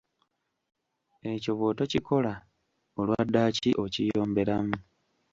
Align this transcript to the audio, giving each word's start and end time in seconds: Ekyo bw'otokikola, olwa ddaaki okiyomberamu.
Ekyo 1.31 1.51
bw'otokikola, 1.57 2.33
olwa 2.99 3.21
ddaaki 3.27 3.69
okiyomberamu. 3.83 4.77